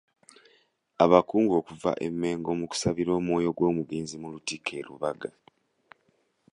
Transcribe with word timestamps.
Abakungu 1.03 1.53
okuva 1.61 1.91
e 2.05 2.07
Mengo 2.21 2.51
mu 2.59 2.65
kusabira 2.71 3.11
omwoyo 3.19 3.49
gw'omugenzi 3.57 4.15
mu 4.21 4.27
Lutikko 4.33 4.71
e 4.79 4.81
Lubaga. 4.87 5.29